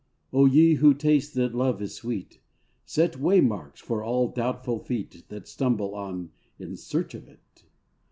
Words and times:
O 0.33 0.45
ye 0.47 0.73
who 0.77 0.95
taste 0.95 1.35
that 1.35 1.53
love 1.53 1.79
is 1.79 1.93
sweet, 1.93 2.39
Set 2.85 3.19
waymarks 3.19 3.79
for 3.81 4.03
all 4.03 4.29
doubtful 4.29 4.79
feet 4.79 5.25
That 5.29 5.47
stumble 5.47 5.93
on 5.93 6.31
in 6.57 6.75
search 6.75 7.13
of 7.13 7.27
it. 7.27 7.65